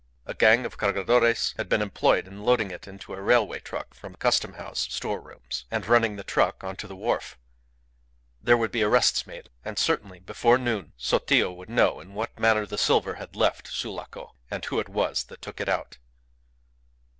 A 0.25 0.33
gang 0.33 0.65
of 0.65 0.79
Cargadores 0.79 1.53
had 1.57 1.69
been 1.69 1.79
employed 1.83 2.25
in 2.27 2.41
loading 2.41 2.71
it 2.71 2.87
into 2.87 3.13
a 3.13 3.21
railway 3.21 3.59
truck 3.59 3.93
from 3.93 4.13
the 4.13 4.17
Custom 4.17 4.53
House 4.53 4.91
store 4.91 5.21
rooms, 5.21 5.65
and 5.69 5.85
running 5.85 6.15
the 6.15 6.23
truck 6.23 6.63
on 6.63 6.75
to 6.77 6.87
the 6.87 6.95
wharf. 6.95 7.37
There 8.41 8.57
would 8.57 8.71
be 8.71 8.81
arrests 8.81 9.27
made, 9.27 9.51
and 9.63 9.77
certainly 9.77 10.19
before 10.19 10.57
noon 10.57 10.93
Sotillo 10.97 11.51
would 11.53 11.69
know 11.69 11.99
in 11.99 12.15
what 12.15 12.39
manner 12.39 12.65
the 12.65 12.79
silver 12.79 13.13
had 13.21 13.35
left 13.35 13.67
Sulaco, 13.67 14.33
and 14.49 14.65
who 14.65 14.79
it 14.79 14.89
was 14.89 15.25
that 15.25 15.39
took 15.39 15.61
it 15.61 15.69
out. 15.69 15.99